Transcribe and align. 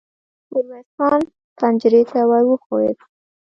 ميرويس 0.51 0.89
خان 0.95 1.21
پنجرې 1.57 2.01
ته 2.11 2.19
ور 2.29 2.43
وښويېد. 2.47 2.97